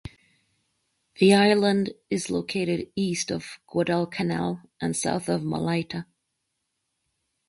[1.19, 6.07] The island is located east of Guadalcanal and south of Malaita.